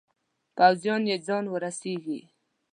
پوځیان 0.57 1.01
یې 1.09 1.17
ځای 1.27 1.45
ورسیږي. 1.49 2.19